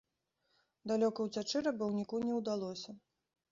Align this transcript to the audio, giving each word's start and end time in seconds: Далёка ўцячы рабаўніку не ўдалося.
Далёка 0.91 1.27
ўцячы 1.27 1.63
рабаўніку 1.69 2.25
не 2.27 2.33
ўдалося. 2.41 2.99